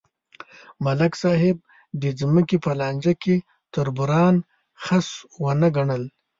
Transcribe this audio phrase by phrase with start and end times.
[0.85, 1.57] ملک صاحب
[2.01, 3.35] د ځمکې په لانجه کې
[3.73, 4.35] تربوران
[4.83, 5.07] خس
[5.43, 6.03] ونه ګڼل.